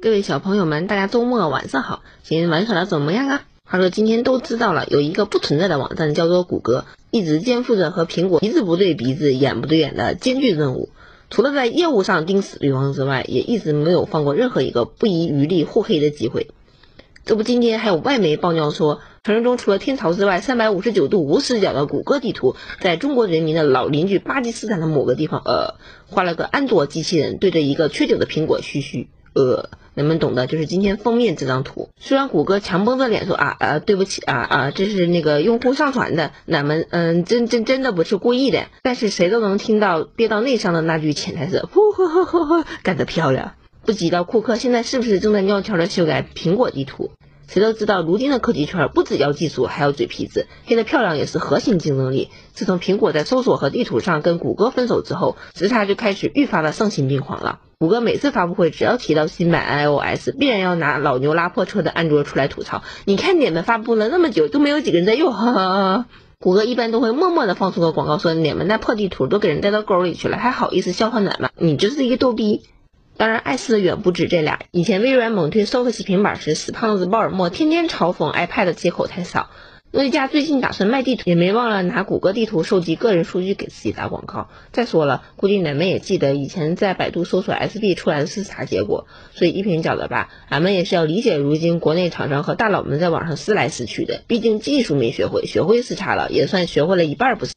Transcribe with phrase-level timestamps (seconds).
[0.00, 3.42] 各位小朋友们，大家周末晚上好，今天玩耍的怎么样啊？
[3.64, 10.90] 话说今天都知道了，有一个不存在的网站叫做谷歌，一直肩负着和苹果鼻子不对鼻子、眼不对眼的艰巨任务。
[11.30, 16.46] 除了在业务上盯死对方之外，也一直没有放过任何一个不遗余力互黑的机会。
[17.24, 25.74] 这不，今天还有外媒爆料说，传说中除了天朝之外，三百五十九度无死角的谷歌地图，在中国人民的老邻居巴基斯坦的某个地方，呃，
[26.06, 29.08] 画了个安卓机器人对着一个缺角的苹果嘘嘘。
[29.34, 29.68] 呃，
[29.98, 31.88] 你们懂的，就是今天封面这张图。
[32.00, 38.66] 虽然谷歌强绷着脸说啊啊，对不起啊啊，这是那个用户上传的，咱们嗯，真真真的不是故意的。
[38.84, 43.54] 但是谁都能听到憋到内伤的那句潜台词，呼呼呼呼呼，干得漂亮！
[43.84, 47.10] 不知道库克现在是不是正在悄悄的修改苹果地图？
[47.48, 52.28] 谁都知道，如今的科技圈不只要技术，还要嘴皮子，变得漂亮也是核心竞争力。
[52.52, 57.60] 自从苹果在搜索和地图上跟谷歌分手之后，时差就开始愈发的丧心病狂了。
[57.78, 62.82] 谷歌每次发布会，只要提到新版 iOS，必然要拿老牛拉破车的安卓出来吐槽。
[63.06, 65.32] 你看你们发布了那么久，都没有几个人在用。
[65.32, 66.06] 哈哈。
[66.40, 71.50] 谷歌一般都会默默的放出个广告，说你们那破地图都给人带到沟里去了，还好意思笑话咱们？
[71.56, 72.62] 你就是一个逗逼。
[73.18, 74.60] 当然，爱死的远不止这俩。
[74.70, 79.50] 以前微软猛推 Surface 平板时，死胖子鲍尔默天天嘲讽 iPad 接口太少。
[79.90, 84.48] 诺基亚最近打算卖地图，也没忘了拿谷歌地图收集个人数据给自己打广告。
[84.70, 90.28] 再说了，估计你们也记得以前在百度搜索 SB 出来的是啥结果，所以一瓶搅的吧。
[90.48, 97.52] 俺们也是要理解，如今国内厂商和大佬们在网上撕来撕去的，毕竟技术没学会，学会是差了，也算学会了一半不是。